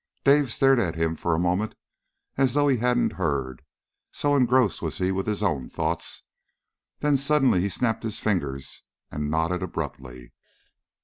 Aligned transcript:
Dave 0.23 0.51
stared 0.51 0.79
at 0.79 0.95
him 0.95 1.15
for 1.15 1.35
a 1.35 1.39
moment 1.39 1.75
as 2.35 2.53
though 2.55 2.67
he 2.67 2.77
hadn't 2.77 3.13
heard, 3.21 3.61
so 4.11 4.35
engrossed 4.35 4.81
was 4.81 4.97
he 4.97 5.11
with 5.11 5.27
his 5.27 5.43
own 5.43 5.69
thoughts. 5.69 6.23
Then 7.01 7.17
suddenly 7.17 7.61
he 7.61 7.69
snapped 7.69 8.01
his 8.03 8.17
fingers 8.17 8.81
and 9.11 9.29
nodded 9.29 9.61
abruptly. 9.61 10.33